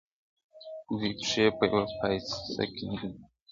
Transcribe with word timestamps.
o 0.91 0.93
دوې 0.99 1.11
پښې 1.19 1.45
په 1.57 1.63
يوه 1.69 1.83
پايڅه 1.99 2.63
کي 2.75 2.83
نه 2.89 2.95
ځائېږي! 3.01 3.09